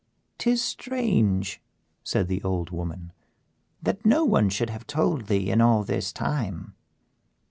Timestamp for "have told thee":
4.71-5.51